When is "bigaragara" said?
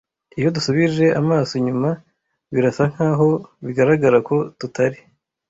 3.65-4.17